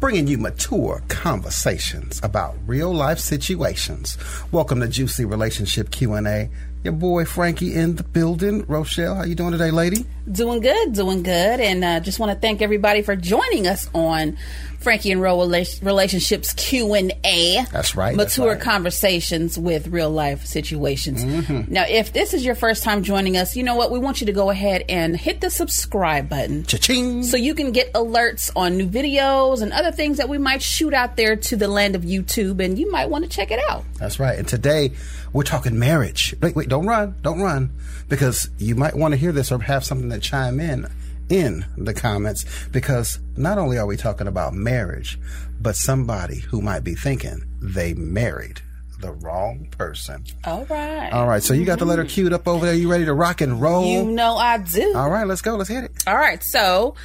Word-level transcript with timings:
bringing 0.00 0.26
you 0.26 0.38
mature 0.38 1.02
conversations 1.08 2.20
about 2.24 2.56
real 2.66 2.90
life 2.92 3.18
situations. 3.18 4.16
Welcome 4.50 4.80
to 4.80 4.88
Juicy 4.88 5.26
Relationship 5.26 5.90
Q&A. 5.90 6.48
Your 6.82 6.94
boy 6.94 7.26
Frankie 7.26 7.74
in 7.74 7.96
the 7.96 8.02
building. 8.02 8.64
Rochelle, 8.66 9.16
how 9.16 9.24
you 9.24 9.34
doing 9.34 9.52
today, 9.52 9.70
lady? 9.70 10.06
Doing 10.32 10.60
good, 10.60 10.94
doing 10.94 11.22
good, 11.22 11.60
and 11.60 11.84
uh, 11.84 12.00
just 12.00 12.18
want 12.18 12.32
to 12.32 12.38
thank 12.38 12.62
everybody 12.62 13.02
for 13.02 13.14
joining 13.16 13.66
us 13.66 13.90
on 13.92 14.38
Frankie 14.78 15.10
and 15.10 15.20
Ro 15.20 15.40
Relationships 15.40 16.54
Q 16.54 16.94
and 16.94 17.12
A. 17.22 17.62
That's 17.70 17.94
right. 17.94 18.16
Mature 18.16 18.54
that's 18.54 18.64
right. 18.64 18.72
conversations 18.72 19.58
with 19.58 19.88
real 19.88 20.08
life 20.08 20.46
situations. 20.46 21.22
Mm-hmm. 21.22 21.70
Now, 21.70 21.84
if 21.86 22.14
this 22.14 22.32
is 22.32 22.46
your 22.46 22.54
first 22.54 22.82
time 22.82 23.02
joining 23.02 23.36
us, 23.36 23.56
you 23.56 23.62
know 23.62 23.76
what? 23.76 23.90
We 23.90 23.98
want 23.98 24.22
you 24.22 24.26
to 24.28 24.32
go 24.32 24.48
ahead 24.48 24.86
and 24.88 25.14
hit 25.14 25.42
the 25.42 25.50
subscribe 25.50 26.30
button, 26.30 26.64
Cha-ching. 26.64 27.24
so 27.24 27.36
you 27.36 27.54
can 27.54 27.72
get 27.72 27.92
alerts 27.92 28.50
on 28.56 28.78
new 28.78 28.88
videos 28.88 29.60
and 29.60 29.74
other 29.74 29.92
things 29.92 30.16
that 30.16 30.30
we 30.30 30.38
might 30.38 30.62
shoot 30.62 30.94
out 30.94 31.18
there 31.18 31.36
to 31.36 31.56
the 31.56 31.68
land 31.68 31.94
of 31.94 32.02
YouTube, 32.02 32.64
and 32.64 32.78
you 32.78 32.90
might 32.90 33.10
want 33.10 33.24
to 33.24 33.28
check 33.28 33.50
it 33.50 33.60
out. 33.68 33.84
That's 33.98 34.18
right. 34.18 34.38
And 34.38 34.48
today 34.48 34.92
we're 35.32 35.42
talking 35.42 35.78
marriage. 35.78 36.34
Wait, 36.40 36.56
wait, 36.56 36.68
don't 36.68 36.86
run, 36.86 37.14
don't 37.22 37.40
run, 37.40 37.72
because 38.08 38.50
you 38.58 38.74
might 38.74 38.94
want 38.94 39.12
to 39.12 39.18
hear 39.18 39.32
this 39.32 39.52
or 39.52 39.60
have 39.62 39.84
something 39.84 40.10
to 40.10 40.18
chime 40.18 40.60
in 40.60 40.90
in 41.28 41.64
the 41.76 41.94
comments 41.94 42.44
because 42.72 43.20
not 43.36 43.56
only 43.56 43.78
are 43.78 43.86
we 43.86 43.96
talking 43.96 44.26
about 44.26 44.52
marriage, 44.52 45.18
but 45.60 45.76
somebody 45.76 46.40
who 46.40 46.60
might 46.60 46.82
be 46.82 46.94
thinking 46.94 47.44
they 47.62 47.94
married 47.94 48.60
the 49.00 49.12
wrong 49.12 49.66
person. 49.70 50.24
All 50.44 50.66
right. 50.66 51.10
All 51.10 51.26
right. 51.26 51.42
So 51.42 51.54
you 51.54 51.64
got 51.64 51.78
the 51.78 51.84
letter 51.84 52.04
queued 52.04 52.32
up 52.32 52.46
over 52.46 52.66
there. 52.66 52.74
You 52.74 52.90
ready 52.90 53.06
to 53.06 53.14
rock 53.14 53.40
and 53.40 53.60
roll? 53.60 53.86
You 53.86 54.04
know 54.04 54.36
I 54.36 54.58
do. 54.58 54.92
All 54.94 55.08
right. 55.08 55.26
Let's 55.26 55.40
go. 55.40 55.56
Let's 55.56 55.70
hit 55.70 55.84
it. 55.84 55.92
All 56.06 56.16
right. 56.16 56.42
So 56.42 56.96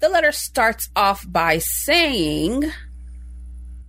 the 0.00 0.08
letter 0.08 0.32
starts 0.32 0.90
off 0.94 1.24
by 1.26 1.58
saying, 1.58 2.70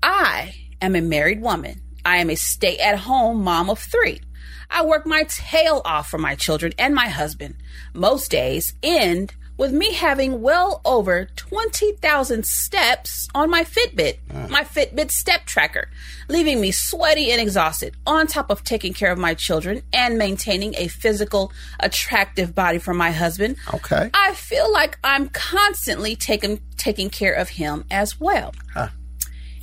I 0.01 0.53
am 0.81 0.95
a 0.95 1.01
married 1.01 1.41
woman. 1.41 1.81
I 2.09 2.17
am 2.17 2.31
a 2.31 2.35
stay 2.35 2.75
at 2.79 2.97
home 2.97 3.43
mom 3.43 3.69
of 3.69 3.77
three. 3.77 4.19
I 4.67 4.83
work 4.83 5.05
my 5.05 5.25
tail 5.29 5.83
off 5.85 6.09
for 6.09 6.17
my 6.17 6.33
children 6.33 6.73
and 6.79 6.95
my 6.95 7.07
husband. 7.07 7.53
Most 7.93 8.31
days 8.31 8.73
end 8.81 9.35
with 9.57 9.71
me 9.71 9.93
having 9.93 10.41
well 10.41 10.81
over 10.85 11.25
20,000 11.35 12.43
steps 12.47 13.27
on 13.35 13.51
my 13.51 13.63
Fitbit, 13.63 14.17
mm. 14.27 14.49
my 14.49 14.63
Fitbit 14.63 15.11
step 15.11 15.45
tracker, 15.45 15.87
leaving 16.29 16.59
me 16.59 16.71
sweaty 16.71 17.31
and 17.31 17.39
exhausted, 17.39 17.95
on 18.07 18.25
top 18.25 18.49
of 18.49 18.63
taking 18.63 18.93
care 18.93 19.11
of 19.11 19.19
my 19.19 19.35
children 19.35 19.83
and 19.93 20.17
maintaining 20.17 20.73
a 20.77 20.87
physical, 20.87 21.51
attractive 21.79 22.55
body 22.55 22.79
for 22.79 22.95
my 22.95 23.11
husband. 23.11 23.55
Okay. 23.71 24.09
I 24.15 24.33
feel 24.33 24.71
like 24.71 24.97
I'm 25.03 25.29
constantly 25.29 26.15
taking 26.15 26.59
taking 26.75 27.11
care 27.11 27.33
of 27.33 27.49
him 27.49 27.85
as 27.91 28.19
well. 28.19 28.55
Huh. 28.73 28.89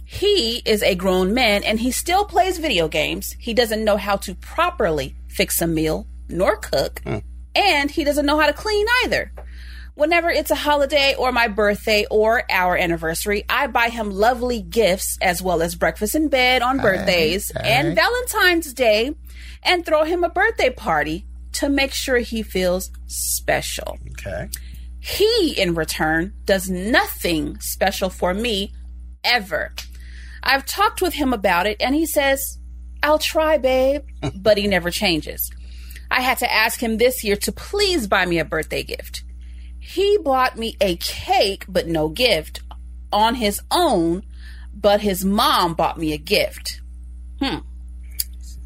He 0.08 0.62
is 0.64 0.84
a 0.84 0.94
grown 0.94 1.34
man 1.34 1.64
and 1.64 1.80
he 1.80 1.90
still 1.90 2.24
plays 2.24 2.58
video 2.58 2.86
games. 2.86 3.34
He 3.40 3.52
doesn't 3.52 3.84
know 3.84 3.96
how 3.96 4.16
to 4.18 4.36
properly 4.36 5.16
fix 5.26 5.60
a 5.60 5.66
meal 5.66 6.06
nor 6.28 6.56
cook, 6.56 7.02
mm. 7.04 7.22
and 7.54 7.90
he 7.90 8.04
doesn't 8.04 8.24
know 8.24 8.38
how 8.38 8.46
to 8.46 8.52
clean 8.52 8.86
either. 9.04 9.32
Whenever 9.94 10.30
it's 10.30 10.50
a 10.50 10.56
holiday 10.56 11.14
or 11.18 11.32
my 11.32 11.48
birthday 11.48 12.06
or 12.10 12.44
our 12.50 12.77
anniversary, 12.77 13.44
I 13.48 13.66
buy 13.66 13.88
him 13.88 14.10
lovely 14.10 14.60
gifts 14.60 15.18
as 15.20 15.42
well 15.42 15.60
as 15.60 15.74
breakfast 15.74 16.14
in 16.14 16.28
bed 16.28 16.62
on 16.62 16.78
birthdays 16.78 17.50
and 17.50 17.96
Valentine's 17.96 18.72
Day 18.74 19.14
and 19.62 19.84
throw 19.84 20.04
him 20.04 20.22
a 20.22 20.28
birthday 20.28 20.70
party 20.70 21.27
to 21.52 21.68
make 21.68 21.92
sure 21.92 22.18
he 22.18 22.42
feels 22.42 22.90
special. 23.06 23.98
Okay. 24.12 24.50
He, 25.00 25.54
in 25.56 25.74
return, 25.74 26.34
does 26.44 26.68
nothing 26.68 27.58
special 27.60 28.10
for 28.10 28.34
me 28.34 28.72
ever. 29.24 29.72
I've 30.47 30.64
talked 30.64 31.02
with 31.02 31.14
him 31.14 31.33
about 31.33 31.66
it 31.66 31.77
and 31.80 31.94
he 31.94 32.06
says, 32.06 32.58
I'll 33.02 33.19
try, 33.19 33.58
babe, 33.58 34.02
but 34.36 34.56
he 34.56 34.69
never 34.69 34.91
changes. 34.91 35.50
I 36.11 36.20
had 36.20 36.39
to 36.39 36.52
ask 36.52 36.80
him 36.80 36.98
this 36.98 37.24
year 37.24 37.36
to 37.36 37.52
please 37.52 38.07
buy 38.07 38.27
me 38.27 38.39
a 38.39 38.45
birthday 38.45 38.84
gift. 38.84 39.24
He 39.80 40.18
bought 40.18 40.57
me 40.57 40.77
a 40.80 40.96
cake, 40.96 41.64
but 41.68 41.89
no 41.89 42.08
gift 42.08 42.61
on 43.12 43.34
his 43.34 43.61
own, 43.73 44.23
but 44.73 45.01
his 45.01 45.24
mom 45.24 45.74
bought 45.74 45.98
me 45.98 46.12
a 46.12 46.18
gift. 46.18 46.80
Hmm. 47.40 47.58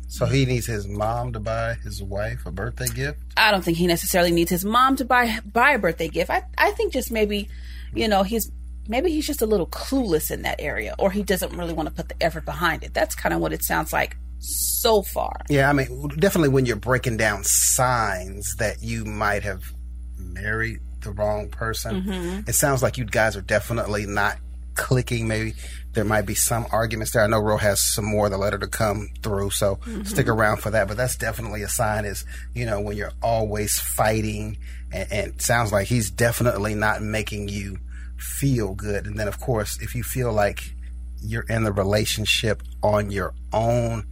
So 0.09 0.27
he 0.27 0.45
needs 0.45 0.67
his 0.67 0.87
mom 0.87 1.33
to 1.33 1.41
buy 1.41 1.75
his 1.83 2.03
wife 2.03 2.45
a 2.45 2.51
birthday 2.51 2.89
gift? 2.89 3.21
I 3.37 3.51
don't 3.51 3.65
think 3.65 3.79
he 3.79 3.87
necessarily 3.87 4.33
needs 4.33 4.51
his 4.51 4.65
mom 4.65 4.97
to 4.97 5.05
buy 5.05 5.41
buy 5.47 5.73
a 5.73 5.79
birthday 5.79 6.09
gift. 6.09 6.31
I, 6.31 6.43
I 6.59 6.73
think 6.73 6.93
just 6.93 7.11
maybe, 7.11 7.49
you 7.95 8.09
know, 8.09 8.23
he's 8.23 8.51
maybe 8.91 9.11
he's 9.11 9.27
just 9.27 9.41
a 9.41 9.47
little 9.47 9.69
clueless 9.69 10.31
in 10.31 10.43
that 10.43 10.61
area 10.61 10.95
or 10.99 11.11
he 11.11 11.23
doesn't 11.23 11.57
really 11.57 11.73
want 11.73 11.89
to 11.89 11.95
put 11.95 12.09
the 12.09 12.23
effort 12.23 12.45
behind 12.45 12.83
it. 12.83 12.93
That's 12.93 13.15
kind 13.15 13.33
of 13.33 13.41
what 13.41 13.53
it 13.53 13.63
sounds 13.63 13.93
like 13.93 14.17
so 14.41 15.03
far. 15.03 15.33
Yeah, 15.49 15.71
I 15.71 15.73
mean, 15.73 16.09
definitely 16.19 16.49
when 16.49 16.67
you're 16.67 16.77
breaking 16.77 17.17
down 17.17 17.45
signs 17.45 18.57
that 18.57 18.83
you 18.83 19.05
might 19.05 19.45
have 19.45 19.73
married 20.19 20.81
the 21.03 21.13
wrong 21.13 21.49
person. 21.49 22.03
Mm-hmm. 22.03 22.41
It 22.49 22.55
sounds 22.55 22.83
like 22.83 22.99
you 22.99 23.05
guys 23.05 23.37
are 23.37 23.43
definitely 23.43 24.07
not 24.07 24.39
clicking. 24.75 25.29
Maybe 25.29 25.55
there 25.93 26.05
might 26.05 26.27
be 26.27 26.35
some 26.35 26.67
arguments 26.73 27.13
there. 27.13 27.23
I 27.23 27.27
know 27.27 27.41
Ro 27.41 27.57
has 27.57 27.81
some 27.81 28.05
more 28.05 28.27
of 28.27 28.33
the 28.33 28.39
letter 28.39 28.59
to 28.59 28.67
come 28.67 29.09
through, 29.23 29.51
so 29.51 29.77
mm-hmm. 29.77 30.03
stick 30.03 30.29
around 30.29 30.59
for 30.59 30.71
that. 30.71 30.89
But 30.89 30.97
that's 30.97 31.17
definitely 31.17 31.63
a 31.63 31.69
sign 31.69 32.05
is, 32.05 32.25
you 32.55 32.67
know, 32.67 32.81
when 32.81 32.97
you're 32.97 33.13
always 33.23 33.79
fighting 33.79 34.59
and, 34.93 35.13
and 35.13 35.43
sounds 35.43 35.73
like 35.73 35.87
he's 35.87 36.11
definitely 36.11 36.75
not 36.75 37.03
making 37.03 37.49
you 37.49 37.79
feel 38.21 38.75
good. 38.75 39.07
And 39.07 39.19
then 39.19 39.29
of 39.29 39.41
course, 39.41 39.79
if 39.81 39.95
you 39.95 40.03
feel 40.03 40.33
like 40.33 40.75
you're 41.23 41.47
in 41.49 41.65
the 41.65 41.73
relationship 41.73 42.63
on 42.83 43.11
your 43.11 43.35
own, 43.53 44.07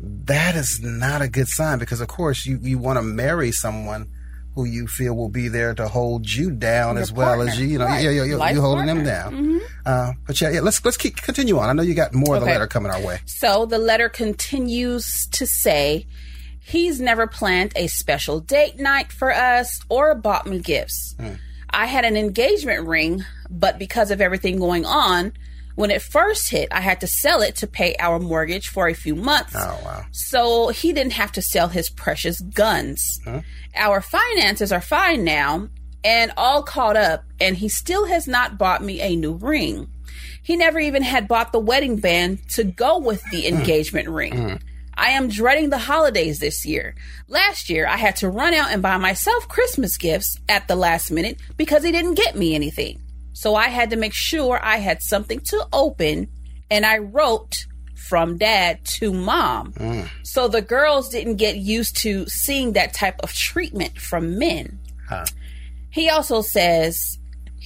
that 0.00 0.56
is 0.56 0.80
not 0.82 1.22
a 1.22 1.28
good 1.28 1.48
sign 1.48 1.78
because 1.78 2.00
of 2.00 2.08
course 2.08 2.46
you, 2.46 2.58
you 2.62 2.78
want 2.78 2.98
to 2.98 3.02
marry 3.02 3.52
someone 3.52 4.10
who 4.54 4.64
you 4.64 4.86
feel 4.86 5.14
will 5.14 5.28
be 5.28 5.48
there 5.48 5.74
to 5.74 5.88
hold 5.88 6.30
you 6.30 6.50
down 6.50 6.96
Your 6.96 7.02
as 7.02 7.12
well 7.12 7.36
partner. 7.36 7.52
as 7.52 7.58
you, 7.58 7.66
you 7.66 7.78
know, 7.78 7.86
right. 7.86 8.04
yeah, 8.04 8.10
yeah, 8.10 8.24
yeah, 8.24 8.50
you 8.50 8.60
holding 8.60 8.84
partner. 8.84 8.94
them 8.94 9.04
down. 9.04 9.32
Mm-hmm. 9.32 9.58
Uh, 9.86 10.12
but 10.26 10.40
yeah, 10.40 10.50
yeah, 10.50 10.60
let's 10.60 10.84
let's 10.84 10.98
keep 10.98 11.16
continue 11.16 11.58
on. 11.58 11.70
I 11.70 11.72
know 11.72 11.82
you 11.82 11.94
got 11.94 12.12
more 12.12 12.36
okay. 12.36 12.42
of 12.42 12.44
the 12.44 12.52
letter 12.52 12.66
coming 12.66 12.92
our 12.92 13.00
way. 13.00 13.20
So 13.24 13.64
the 13.64 13.78
letter 13.78 14.08
continues 14.10 15.26
to 15.32 15.46
say 15.46 16.06
he's 16.60 17.00
never 17.00 17.26
planned 17.26 17.72
a 17.76 17.86
special 17.86 18.40
date 18.40 18.78
night 18.78 19.10
for 19.10 19.32
us 19.32 19.80
or 19.88 20.14
bought 20.14 20.46
me 20.46 20.58
gifts. 20.58 21.14
Mm. 21.18 21.38
I 21.72 21.86
had 21.86 22.04
an 22.04 22.16
engagement 22.16 22.86
ring, 22.86 23.24
but 23.50 23.78
because 23.78 24.10
of 24.10 24.20
everything 24.20 24.58
going 24.58 24.84
on, 24.84 25.32
when 25.74 25.90
it 25.90 26.02
first 26.02 26.50
hit, 26.50 26.68
I 26.70 26.80
had 26.80 27.00
to 27.00 27.06
sell 27.06 27.40
it 27.40 27.56
to 27.56 27.66
pay 27.66 27.96
our 27.98 28.18
mortgage 28.18 28.68
for 28.68 28.88
a 28.88 28.94
few 28.94 29.14
months. 29.14 29.54
Oh, 29.56 29.80
wow. 29.84 30.04
So 30.10 30.68
he 30.68 30.92
didn't 30.92 31.14
have 31.14 31.32
to 31.32 31.42
sell 31.42 31.68
his 31.68 31.88
precious 31.88 32.40
guns. 32.40 33.20
Huh? 33.24 33.40
Our 33.74 34.02
finances 34.02 34.70
are 34.70 34.82
fine 34.82 35.24
now 35.24 35.68
and 36.04 36.32
all 36.36 36.62
caught 36.62 36.96
up, 36.96 37.24
and 37.40 37.56
he 37.56 37.68
still 37.68 38.06
has 38.06 38.26
not 38.26 38.58
bought 38.58 38.82
me 38.82 39.00
a 39.00 39.16
new 39.16 39.32
ring. 39.32 39.88
He 40.42 40.56
never 40.56 40.80
even 40.80 41.02
had 41.02 41.28
bought 41.28 41.52
the 41.52 41.60
wedding 41.60 41.96
band 41.96 42.48
to 42.50 42.64
go 42.64 42.98
with 42.98 43.22
the 43.30 43.44
mm. 43.44 43.48
engagement 43.48 44.08
ring. 44.08 44.60
I 44.94 45.10
am 45.10 45.28
dreading 45.28 45.70
the 45.70 45.78
holidays 45.78 46.38
this 46.38 46.66
year. 46.66 46.94
Last 47.28 47.70
year, 47.70 47.86
I 47.86 47.96
had 47.96 48.16
to 48.16 48.28
run 48.28 48.54
out 48.54 48.70
and 48.70 48.82
buy 48.82 48.96
myself 48.98 49.48
Christmas 49.48 49.96
gifts 49.96 50.38
at 50.48 50.68
the 50.68 50.76
last 50.76 51.10
minute 51.10 51.38
because 51.56 51.82
he 51.82 51.92
didn't 51.92 52.14
get 52.14 52.36
me 52.36 52.54
anything. 52.54 53.00
So 53.32 53.54
I 53.54 53.68
had 53.68 53.90
to 53.90 53.96
make 53.96 54.12
sure 54.12 54.60
I 54.62 54.76
had 54.76 55.02
something 55.02 55.40
to 55.40 55.66
open, 55.72 56.28
and 56.70 56.84
I 56.84 56.98
wrote 56.98 57.66
from 57.94 58.36
dad 58.36 58.84
to 58.84 59.12
mom. 59.12 59.72
Mm. 59.72 60.08
So 60.22 60.48
the 60.48 60.60
girls 60.60 61.08
didn't 61.08 61.36
get 61.36 61.56
used 61.56 61.96
to 61.98 62.26
seeing 62.26 62.72
that 62.72 62.92
type 62.92 63.18
of 63.22 63.32
treatment 63.32 63.98
from 63.98 64.38
men. 64.38 64.78
Huh. 65.08 65.24
He 65.90 66.10
also 66.10 66.42
says, 66.42 67.18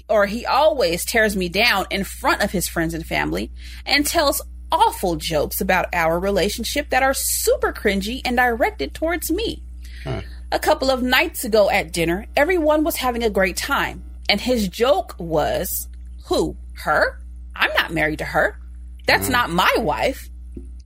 or 0.08 0.26
he 0.26 0.47
always 0.47 1.04
tears 1.04 1.37
me 1.37 1.48
down 1.48 1.87
in 1.91 2.04
front 2.04 2.43
of 2.43 2.53
his 2.53 2.69
friends 2.69 2.94
and 2.94 3.05
family 3.05 3.50
and 3.84 4.06
tells 4.06 4.40
awful 4.76 5.17
jokes 5.17 5.61
about 5.61 5.87
our 5.93 6.19
relationship 6.19 6.90
that 6.90 7.02
are 7.02 7.14
super 7.14 7.73
cringy 7.73 8.20
and 8.25 8.37
directed 8.37 8.94
towards 8.94 9.31
me. 9.31 9.62
Huh. 10.05 10.20
A 10.52 10.58
couple 10.58 10.90
of 10.90 11.02
nights 11.02 11.44
ago 11.44 11.70
at 11.70 11.93
dinner, 11.93 12.26
everyone 12.37 12.84
was 12.84 12.96
having 12.96 13.23
a 13.25 13.31
great 13.31 13.56
time. 13.56 14.05
And 14.28 14.40
his 14.40 14.69
joke 14.69 15.14
was, 15.19 15.88
Who? 16.26 16.56
Her? 16.75 17.20
I'm 17.55 17.73
not 17.75 17.93
married 17.93 18.19
to 18.19 18.25
her. 18.25 18.58
That's 19.06 19.28
not 19.28 19.50
my 19.50 19.73
wife. 19.78 20.28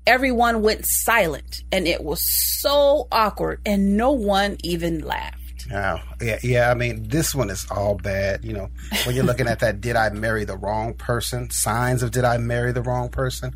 Everyone 0.06 0.62
went 0.62 0.86
silent 0.86 1.62
and 1.72 1.86
it 1.86 2.04
was 2.04 2.22
so 2.60 3.08
awkward 3.10 3.60
and 3.66 3.96
no 3.96 4.12
one 4.12 4.56
even 4.62 5.00
laughed. 5.00 5.36
Oh, 5.72 5.98
yeah, 6.20 6.38
yeah. 6.42 6.70
I 6.70 6.74
mean, 6.74 7.08
this 7.08 7.34
one 7.34 7.50
is 7.50 7.66
all 7.70 7.96
bad. 7.96 8.44
You 8.44 8.52
know, 8.54 8.68
when 9.04 9.14
you're 9.14 9.24
looking 9.24 9.46
at 9.46 9.60
that, 9.60 9.80
did 9.80 9.96
I 9.96 10.10
marry 10.10 10.44
the 10.44 10.56
wrong 10.56 10.94
person? 10.94 11.50
Signs 11.50 12.02
of 12.02 12.10
did 12.10 12.24
I 12.24 12.38
marry 12.38 12.72
the 12.72 12.82
wrong 12.82 13.08
person? 13.08 13.54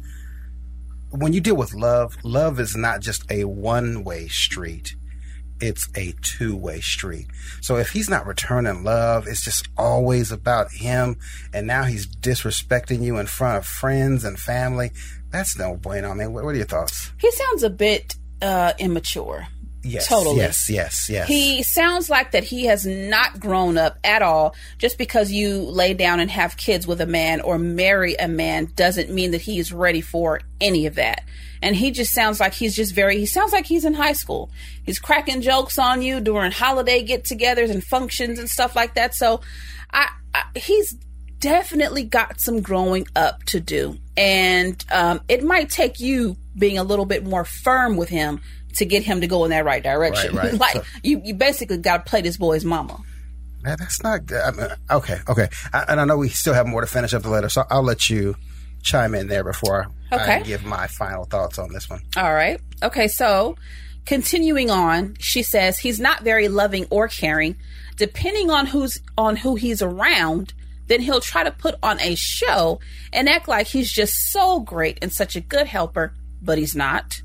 When 1.16 1.32
you 1.32 1.40
deal 1.40 1.56
with 1.56 1.74
love, 1.74 2.16
love 2.24 2.58
is 2.58 2.76
not 2.76 3.00
just 3.00 3.30
a 3.30 3.44
one 3.44 4.04
way 4.04 4.28
street 4.28 4.94
it's 5.60 5.88
a 5.96 6.12
two 6.20 6.56
way 6.56 6.80
street. 6.80 7.26
So 7.60 7.76
if 7.76 7.90
he's 7.90 8.10
not 8.10 8.26
returning 8.26 8.84
love, 8.84 9.26
it's 9.26 9.44
just 9.44 9.68
always 9.76 10.32
about 10.32 10.72
him. 10.72 11.16
And 11.52 11.66
now 11.66 11.84
he's 11.84 12.06
disrespecting 12.06 13.02
you 13.02 13.18
in 13.18 13.26
front 13.26 13.58
of 13.58 13.66
friends 13.66 14.24
and 14.24 14.38
family. 14.38 14.90
That's 15.30 15.58
no 15.58 15.76
bueno. 15.76 16.10
I 16.10 16.14
mean, 16.14 16.32
what, 16.32 16.44
are 16.44 16.54
your 16.54 16.66
thoughts? 16.66 17.12
He 17.18 17.30
sounds 17.30 17.62
a 17.62 17.70
bit 17.70 18.16
uh, 18.42 18.72
immature. 18.78 19.46
Yes, 19.84 20.08
Totally. 20.08 20.38
yes, 20.38 20.70
yes, 20.70 21.10
yes. 21.10 21.28
He 21.28 21.62
sounds 21.62 22.08
like 22.08 22.30
that 22.30 22.44
he 22.44 22.64
has 22.66 22.86
not 22.86 23.38
grown 23.38 23.76
up 23.76 23.98
at 24.02 24.22
all. 24.22 24.54
Just 24.78 24.96
because 24.96 25.30
you 25.30 25.58
lay 25.58 25.92
down 25.92 26.20
and 26.20 26.30
have 26.30 26.56
kids 26.56 26.86
with 26.86 27.00
a 27.00 27.06
man 27.06 27.40
or 27.42 27.58
marry 27.58 28.14
a 28.14 28.26
man 28.26 28.72
doesn't 28.76 29.10
mean 29.10 29.32
that 29.32 29.42
he 29.42 29.58
is 29.58 29.72
ready 29.72 30.00
for 30.00 30.40
any 30.60 30.86
of 30.86 30.94
that. 30.94 31.24
And 31.62 31.76
he 31.76 31.90
just 31.90 32.12
sounds 32.12 32.40
like 32.40 32.54
he's 32.54 32.74
just 32.74 32.94
very, 32.94 33.18
he 33.18 33.26
sounds 33.26 33.52
like 33.52 33.66
he's 33.66 33.84
in 33.84 33.94
high 33.94 34.12
school. 34.12 34.50
He's 34.84 34.98
cracking 34.98 35.40
jokes 35.40 35.78
on 35.78 36.02
you 36.02 36.20
during 36.20 36.52
holiday 36.52 37.02
get 37.02 37.24
togethers 37.24 37.70
and 37.70 37.82
functions 37.84 38.38
and 38.38 38.48
stuff 38.48 38.74
like 38.74 38.94
that. 38.94 39.14
So 39.14 39.40
I, 39.90 40.08
I 40.34 40.44
he's 40.58 40.96
definitely 41.40 42.04
got 42.04 42.40
some 42.40 42.62
growing 42.62 43.06
up 43.14 43.44
to 43.44 43.60
do. 43.60 43.98
And 44.16 44.82
um, 44.90 45.20
it 45.28 45.44
might 45.44 45.68
take 45.68 46.00
you 46.00 46.36
being 46.56 46.78
a 46.78 46.84
little 46.84 47.04
bit 47.04 47.24
more 47.24 47.44
firm 47.44 47.96
with 47.96 48.08
him 48.08 48.40
to 48.76 48.84
get 48.84 49.02
him 49.02 49.20
to 49.20 49.26
go 49.26 49.44
in 49.44 49.50
that 49.50 49.64
right 49.64 49.82
direction. 49.82 50.34
Right, 50.36 50.52
right. 50.52 50.60
like 50.60 50.72
So- 50.74 50.82
you, 51.02 51.20
you 51.24 51.34
basically 51.34 51.78
got 51.78 52.04
to 52.06 52.10
play 52.10 52.20
this 52.20 52.36
boy's 52.36 52.64
mama. 52.64 52.98
That- 53.62 53.78
that's 53.78 54.02
not 54.02 54.26
good. 54.26 54.40
I 54.42 54.50
mean, 54.50 54.66
okay, 54.90 55.18
okay. 55.28 55.48
I, 55.72 55.84
and 55.88 56.00
I 56.00 56.04
know 56.04 56.16
we 56.16 56.28
still 56.28 56.54
have 56.54 56.66
more 56.66 56.80
to 56.80 56.86
finish 56.86 57.14
up 57.14 57.22
the 57.22 57.30
letter, 57.30 57.48
so 57.48 57.64
I'll 57.70 57.82
let 57.82 58.08
you 58.10 58.36
chime 58.82 59.14
in 59.14 59.28
there 59.28 59.42
before 59.44 59.86
I 60.12 60.40
give 60.42 60.64
my 60.64 60.86
final 60.86 61.24
thoughts 61.24 61.58
on 61.58 61.72
this 61.72 61.88
one. 61.88 62.02
All 62.16 62.34
right. 62.34 62.60
Okay. 62.82 63.08
So 63.08 63.56
continuing 64.06 64.70
on, 64.70 65.16
she 65.18 65.42
says 65.42 65.78
he's 65.78 65.98
not 65.98 66.22
very 66.22 66.48
loving 66.48 66.86
or 66.90 67.08
caring. 67.08 67.56
Depending 67.96 68.50
on 68.50 68.66
who's 68.66 69.00
on 69.16 69.36
who 69.36 69.54
he's 69.54 69.80
around, 69.80 70.52
then 70.86 71.00
he'll 71.00 71.20
try 71.20 71.42
to 71.44 71.50
put 71.50 71.76
on 71.82 71.98
a 72.00 72.14
show 72.14 72.78
and 73.12 73.28
act 73.28 73.48
like 73.48 73.66
he's 73.68 73.90
just 73.90 74.12
so 74.30 74.60
great 74.60 74.98
and 75.00 75.12
such 75.12 75.34
a 75.36 75.40
good 75.40 75.66
helper, 75.66 76.12
but 76.42 76.58
he's 76.58 76.76
not. 76.76 77.22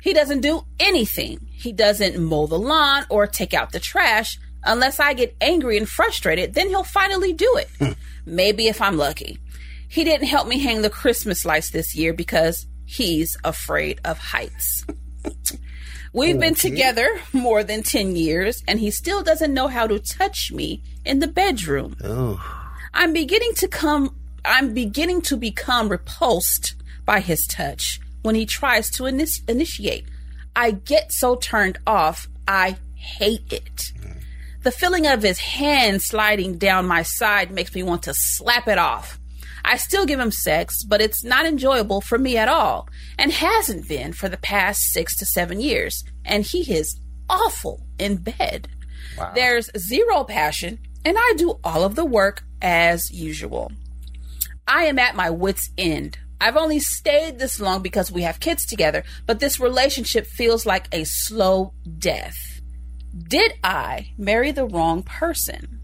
He 0.00 0.12
doesn't 0.12 0.40
do 0.40 0.64
anything. 0.78 1.48
He 1.50 1.72
doesn't 1.72 2.18
mow 2.22 2.46
the 2.46 2.58
lawn 2.58 3.04
or 3.10 3.26
take 3.26 3.54
out 3.54 3.72
the 3.72 3.80
trash 3.80 4.38
unless 4.64 5.00
I 5.00 5.14
get 5.14 5.36
angry 5.40 5.76
and 5.76 5.88
frustrated, 5.88 6.54
then 6.54 6.68
he'll 6.68 6.84
finally 6.84 7.32
do 7.32 7.56
it. 7.56 7.68
Hmm. 7.78 7.92
Maybe 8.26 8.68
if 8.68 8.82
I'm 8.82 8.96
lucky. 8.96 9.38
He 9.88 10.04
didn't 10.04 10.28
help 10.28 10.46
me 10.46 10.58
hang 10.58 10.82
the 10.82 10.90
Christmas 10.90 11.44
lights 11.44 11.70
this 11.70 11.96
year 11.96 12.12
because 12.12 12.66
he's 12.84 13.36
afraid 13.42 14.00
of 14.04 14.18
heights. 14.18 14.84
We've 16.12 16.38
been 16.38 16.54
together 16.54 17.20
more 17.32 17.62
than 17.62 17.82
10 17.82 18.16
years 18.16 18.62
and 18.66 18.80
he 18.80 18.90
still 18.90 19.22
doesn't 19.22 19.52
know 19.52 19.68
how 19.68 19.86
to 19.86 19.98
touch 19.98 20.50
me 20.52 20.82
in 21.04 21.20
the 21.20 21.26
bedroom. 21.26 21.96
Ooh. 22.04 22.40
I'm 22.92 23.12
beginning 23.12 23.54
to 23.56 23.68
come 23.68 24.14
I'm 24.44 24.72
beginning 24.72 25.22
to 25.22 25.36
become 25.36 25.88
repulsed 25.88 26.74
by 27.04 27.20
his 27.20 27.46
touch 27.46 28.00
when 28.22 28.34
he 28.34 28.46
tries 28.46 28.90
to 28.90 29.06
inis- 29.06 29.42
initiate. 29.48 30.06
I 30.54 30.72
get 30.72 31.12
so 31.12 31.36
turned 31.36 31.78
off. 31.86 32.28
I 32.46 32.76
hate 32.94 33.52
it. 33.52 33.92
The 34.62 34.72
feeling 34.72 35.06
of 35.06 35.22
his 35.22 35.38
hand 35.38 36.02
sliding 36.02 36.58
down 36.58 36.86
my 36.86 37.02
side 37.02 37.50
makes 37.50 37.74
me 37.74 37.82
want 37.82 38.02
to 38.04 38.14
slap 38.14 38.66
it 38.66 38.78
off. 38.78 39.18
I 39.64 39.76
still 39.76 40.06
give 40.06 40.18
him 40.18 40.30
sex, 40.30 40.82
but 40.82 41.00
it's 41.00 41.22
not 41.22 41.46
enjoyable 41.46 42.00
for 42.00 42.18
me 42.18 42.36
at 42.36 42.48
all, 42.48 42.88
and 43.18 43.30
hasn't 43.30 43.88
been 43.88 44.12
for 44.12 44.28
the 44.28 44.36
past 44.36 44.80
six 44.92 45.16
to 45.18 45.26
seven 45.26 45.60
years. 45.60 46.04
And 46.24 46.44
he 46.44 46.72
is 46.72 46.98
awful 47.28 47.86
in 47.98 48.16
bed. 48.16 48.68
Wow. 49.16 49.32
There's 49.34 49.70
zero 49.76 50.24
passion, 50.24 50.78
and 51.04 51.16
I 51.18 51.34
do 51.36 51.58
all 51.62 51.84
of 51.84 51.94
the 51.94 52.04
work 52.04 52.44
as 52.62 53.10
usual. 53.10 53.70
I 54.66 54.84
am 54.84 54.98
at 54.98 55.16
my 55.16 55.30
wits' 55.30 55.70
end. 55.78 56.18
I've 56.40 56.56
only 56.56 56.78
stayed 56.78 57.38
this 57.38 57.58
long 57.60 57.82
because 57.82 58.12
we 58.12 58.22
have 58.22 58.38
kids 58.40 58.64
together, 58.64 59.02
but 59.26 59.40
this 59.40 59.58
relationship 59.58 60.26
feels 60.26 60.64
like 60.66 60.86
a 60.92 61.04
slow 61.04 61.72
death. 61.98 62.36
Did 63.26 63.54
I 63.64 64.10
marry 64.16 64.52
the 64.52 64.64
wrong 64.66 65.02
person? 65.02 65.80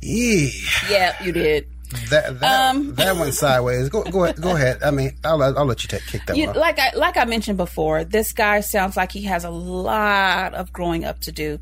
Yee. 0.00 0.52
Yeah, 0.90 1.22
you 1.22 1.32
did. 1.32 1.68
That 2.08 2.40
that, 2.40 2.70
Um, 2.70 2.94
that 2.94 3.16
went 3.16 3.34
sideways. 3.34 3.90
Go 3.90 4.02
go 4.04 4.24
ahead. 4.24 4.40
Go 4.40 4.56
ahead. 4.56 4.82
I 4.82 4.90
mean, 4.90 5.14
I'll 5.24 5.36
let- 5.36 5.58
I'll 5.58 5.66
let 5.66 5.82
you 5.82 5.88
take 5.88 6.06
kick 6.06 6.22
that 6.26 6.36
You, 6.36 6.46
one. 6.46 6.56
like 6.56 6.78
I 6.78 6.92
like 6.96 7.18
I 7.18 7.24
mentioned 7.26 7.58
before, 7.58 8.02
this 8.04 8.32
guy 8.32 8.60
sounds 8.60 8.96
like 8.96 9.12
he 9.12 9.22
has 9.24 9.44
a 9.44 9.50
lot 9.50 10.54
of 10.54 10.72
growing 10.72 11.04
up 11.04 11.20
to 11.20 11.32
do. 11.32 11.58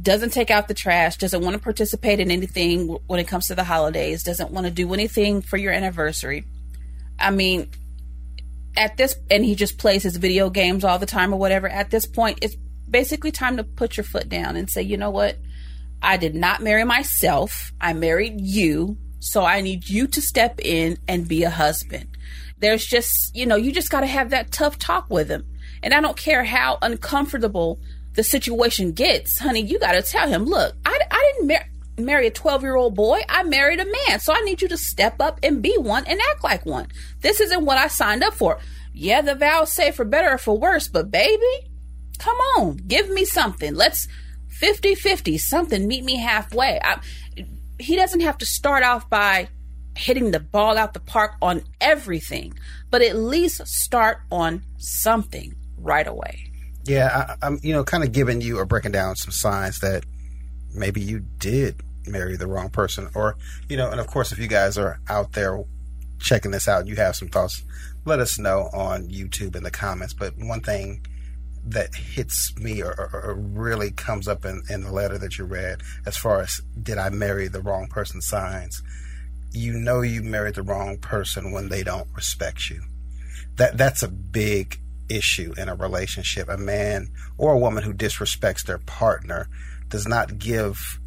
Doesn't 0.00 0.32
take 0.32 0.50
out 0.50 0.68
the 0.68 0.74
trash. 0.74 1.16
Doesn't 1.16 1.42
want 1.42 1.54
to 1.54 1.62
participate 1.62 2.20
in 2.20 2.30
anything 2.30 2.98
when 3.06 3.18
it 3.18 3.26
comes 3.26 3.48
to 3.48 3.54
the 3.54 3.64
holidays. 3.64 4.22
Doesn't 4.22 4.50
want 4.50 4.66
to 4.66 4.72
do 4.72 4.92
anything 4.94 5.42
for 5.42 5.56
your 5.56 5.72
anniversary. 5.72 6.44
I 7.18 7.30
mean, 7.30 7.70
at 8.76 8.96
this, 8.96 9.16
and 9.30 9.44
he 9.44 9.54
just 9.54 9.78
plays 9.78 10.04
his 10.04 10.16
video 10.16 10.50
games 10.50 10.84
all 10.84 10.98
the 10.98 11.06
time 11.06 11.34
or 11.34 11.38
whatever. 11.38 11.68
At 11.68 11.90
this 11.90 12.06
point, 12.06 12.38
it's 12.42 12.56
basically 12.88 13.32
time 13.32 13.56
to 13.56 13.64
put 13.64 13.96
your 13.96 14.04
foot 14.04 14.28
down 14.28 14.56
and 14.56 14.70
say, 14.70 14.82
you 14.82 14.96
know 14.96 15.10
what? 15.10 15.36
I 16.00 16.16
did 16.16 16.34
not 16.34 16.62
marry 16.62 16.84
myself. 16.84 17.72
I 17.80 17.92
married 17.92 18.40
you. 18.40 18.96
So 19.20 19.44
I 19.44 19.60
need 19.60 19.88
you 19.88 20.06
to 20.06 20.22
step 20.22 20.60
in 20.60 20.98
and 21.08 21.26
be 21.26 21.42
a 21.42 21.50
husband. 21.50 22.08
There's 22.58 22.86
just, 22.86 23.34
you 23.34 23.46
know, 23.46 23.56
you 23.56 23.72
just 23.72 23.90
got 23.90 24.00
to 24.00 24.06
have 24.06 24.30
that 24.30 24.52
tough 24.52 24.78
talk 24.78 25.10
with 25.10 25.28
him. 25.28 25.44
And 25.82 25.92
I 25.92 26.00
don't 26.00 26.16
care 26.16 26.44
how 26.44 26.78
uncomfortable 26.82 27.80
the 28.18 28.24
situation 28.24 28.90
gets, 28.90 29.38
honey, 29.38 29.60
you 29.60 29.78
got 29.78 29.92
to 29.92 30.02
tell 30.02 30.26
him, 30.26 30.44
look, 30.44 30.74
I, 30.84 30.98
I 31.08 31.32
didn't 31.32 31.46
mar- 31.46 31.68
marry 32.04 32.26
a 32.26 32.32
12 32.32 32.62
year 32.62 32.74
old 32.74 32.96
boy. 32.96 33.20
I 33.28 33.44
married 33.44 33.78
a 33.78 33.84
man. 33.84 34.18
So 34.18 34.32
I 34.34 34.40
need 34.40 34.60
you 34.60 34.66
to 34.66 34.76
step 34.76 35.20
up 35.20 35.38
and 35.44 35.62
be 35.62 35.76
one 35.78 36.04
and 36.04 36.18
act 36.32 36.42
like 36.42 36.66
one. 36.66 36.88
This 37.20 37.40
isn't 37.40 37.64
what 37.64 37.78
I 37.78 37.86
signed 37.86 38.24
up 38.24 38.34
for. 38.34 38.58
Yeah, 38.92 39.20
the 39.20 39.36
vows 39.36 39.72
say 39.72 39.92
for 39.92 40.04
better 40.04 40.30
or 40.30 40.38
for 40.38 40.58
worse, 40.58 40.88
but 40.88 41.12
baby, 41.12 41.70
come 42.18 42.36
on, 42.56 42.78
give 42.88 43.08
me 43.08 43.24
something. 43.24 43.76
Let's 43.76 44.08
50 44.48 44.96
50, 44.96 45.38
something, 45.38 45.86
meet 45.86 46.02
me 46.02 46.16
halfway. 46.16 46.80
I, 46.82 47.00
he 47.78 47.94
doesn't 47.94 48.22
have 48.22 48.38
to 48.38 48.46
start 48.46 48.82
off 48.82 49.08
by 49.08 49.46
hitting 49.96 50.32
the 50.32 50.40
ball 50.40 50.76
out 50.76 50.92
the 50.92 50.98
park 50.98 51.36
on 51.40 51.62
everything, 51.80 52.58
but 52.90 53.00
at 53.00 53.14
least 53.14 53.64
start 53.68 54.22
on 54.32 54.64
something 54.76 55.54
right 55.76 56.08
away. 56.08 56.47
Yeah, 56.88 57.36
I, 57.42 57.46
I'm 57.46 57.60
you 57.62 57.74
know 57.74 57.84
kind 57.84 58.02
of 58.02 58.12
giving 58.12 58.40
you 58.40 58.58
or 58.58 58.64
breaking 58.64 58.92
down 58.92 59.14
some 59.16 59.30
signs 59.30 59.80
that 59.80 60.04
maybe 60.74 61.00
you 61.00 61.20
did 61.38 61.82
marry 62.06 62.36
the 62.36 62.46
wrong 62.46 62.70
person, 62.70 63.10
or 63.14 63.36
you 63.68 63.76
know, 63.76 63.90
and 63.90 64.00
of 64.00 64.06
course, 64.06 64.32
if 64.32 64.38
you 64.38 64.48
guys 64.48 64.78
are 64.78 64.98
out 65.08 65.32
there 65.32 65.62
checking 66.18 66.50
this 66.50 66.66
out, 66.66 66.80
and 66.80 66.88
you 66.88 66.96
have 66.96 67.14
some 67.14 67.28
thoughts, 67.28 67.62
let 68.04 68.18
us 68.20 68.38
know 68.38 68.70
on 68.72 69.08
YouTube 69.08 69.54
in 69.54 69.62
the 69.62 69.70
comments. 69.70 70.14
But 70.14 70.32
one 70.38 70.60
thing 70.60 71.06
that 71.66 71.94
hits 71.94 72.56
me 72.56 72.82
or, 72.82 72.92
or, 72.92 73.20
or 73.22 73.34
really 73.34 73.90
comes 73.90 74.26
up 74.26 74.46
in, 74.46 74.62
in 74.70 74.82
the 74.82 74.92
letter 74.92 75.18
that 75.18 75.36
you 75.36 75.44
read, 75.44 75.82
as 76.06 76.16
far 76.16 76.40
as 76.40 76.62
did 76.82 76.96
I 76.96 77.10
marry 77.10 77.48
the 77.48 77.60
wrong 77.60 77.88
person 77.88 78.22
signs, 78.22 78.82
you 79.52 79.74
know 79.74 80.00
you 80.00 80.22
married 80.22 80.54
the 80.54 80.62
wrong 80.62 80.96
person 80.96 81.52
when 81.52 81.68
they 81.68 81.82
don't 81.82 82.08
respect 82.14 82.70
you. 82.70 82.80
That 83.56 83.76
that's 83.76 84.02
a 84.02 84.08
big 84.08 84.80
issue 85.08 85.54
in 85.56 85.68
a 85.68 85.74
relationship. 85.74 86.48
A 86.48 86.56
man 86.56 87.08
or 87.36 87.52
a 87.52 87.58
woman 87.58 87.82
who 87.82 87.92
disrespects 87.92 88.64
their 88.64 88.78
partner 88.78 89.48
does 89.88 90.06
not 90.06 90.38
give 90.38 90.98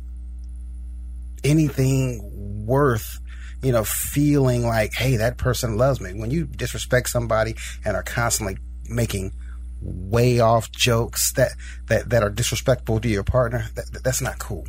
anything 1.44 2.66
worth, 2.66 3.20
you 3.62 3.72
know, 3.72 3.84
feeling 3.84 4.66
like, 4.66 4.94
hey, 4.94 5.18
that 5.18 5.38
person 5.38 5.78
loves 5.78 6.02
me. 6.02 6.14
When 6.14 6.32
you 6.32 6.46
disrespect 6.46 7.10
somebody 7.10 7.56
and 7.86 7.96
are 7.96 8.04
constantly 8.04 8.58
making 8.90 9.34
way 9.82 10.40
off 10.40 10.72
jokes 10.72 11.34
that 11.34 11.52
that 11.88 12.10
that 12.10 12.22
are 12.22 12.30
disrespectful 12.30 13.00
to 13.00 13.08
your 13.10 13.24
partner, 13.24 13.66
that, 13.76 14.04
that's 14.04 14.22
not 14.22 14.40
cool. 14.40 14.66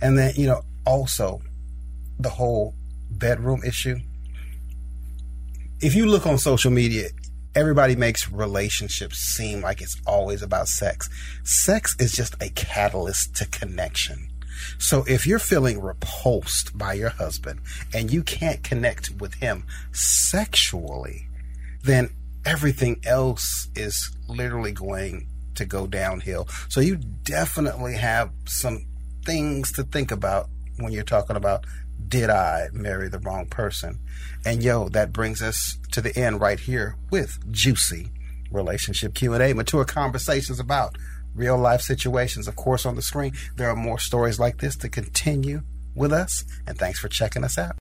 And 0.00 0.18
then, 0.18 0.34
you 0.36 0.46
know, 0.46 0.62
also 0.86 1.42
the 2.18 2.30
whole 2.30 2.74
bedroom 3.10 3.62
issue. 3.64 3.98
If 5.80 5.94
you 5.94 6.06
look 6.06 6.26
on 6.26 6.38
social 6.38 6.70
media, 6.70 7.08
everybody 7.56 7.96
makes 7.96 8.30
relationships 8.30 9.18
seem 9.18 9.62
like 9.62 9.80
it's 9.80 9.96
always 10.06 10.42
about 10.42 10.68
sex. 10.68 11.08
Sex 11.42 11.96
is 11.98 12.12
just 12.12 12.34
a 12.40 12.50
catalyst 12.50 13.34
to 13.36 13.46
connection. 13.46 14.28
So 14.78 15.04
if 15.08 15.26
you're 15.26 15.38
feeling 15.38 15.80
repulsed 15.80 16.76
by 16.76 16.94
your 16.94 17.10
husband 17.10 17.60
and 17.94 18.12
you 18.12 18.22
can't 18.22 18.62
connect 18.62 19.10
with 19.20 19.34
him 19.34 19.64
sexually, 19.92 21.28
then 21.82 22.10
everything 22.44 23.00
else 23.04 23.68
is 23.74 24.14
literally 24.28 24.72
going 24.72 25.26
to 25.54 25.64
go 25.64 25.86
downhill. 25.86 26.46
So 26.68 26.80
you 26.80 26.96
definitely 26.96 27.94
have 27.94 28.30
some 28.44 28.86
things 29.24 29.72
to 29.72 29.82
think 29.82 30.10
about 30.10 30.48
when 30.78 30.92
you're 30.92 31.04
talking 31.04 31.36
about 31.36 31.64
did 32.08 32.30
I 32.30 32.68
marry 32.72 33.08
the 33.08 33.18
wrong 33.18 33.46
person? 33.46 33.98
And 34.44 34.62
yo, 34.62 34.88
that 34.90 35.12
brings 35.12 35.42
us 35.42 35.78
to 35.92 36.00
the 36.00 36.16
end 36.16 36.40
right 36.40 36.60
here 36.60 36.96
with 37.10 37.38
Juicy 37.50 38.10
relationship 38.50 39.14
Q&A, 39.14 39.52
mature 39.54 39.84
conversations 39.84 40.60
about 40.60 40.96
real 41.34 41.58
life 41.58 41.80
situations. 41.80 42.46
Of 42.46 42.56
course, 42.56 42.86
on 42.86 42.94
the 42.94 43.02
screen, 43.02 43.32
there 43.56 43.68
are 43.68 43.76
more 43.76 43.98
stories 43.98 44.38
like 44.38 44.58
this 44.58 44.76
to 44.76 44.88
continue 44.88 45.62
with 45.94 46.12
us. 46.12 46.44
And 46.66 46.78
thanks 46.78 46.98
for 47.00 47.08
checking 47.08 47.44
us 47.44 47.58
out. 47.58 47.74